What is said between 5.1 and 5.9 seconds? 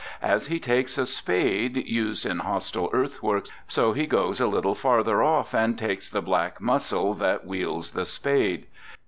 off and